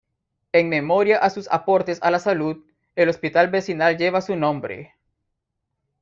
[0.51, 2.57] En memoria a sus aportes a la salud,
[2.95, 4.95] el Hospital Vecinal lleva su nombre.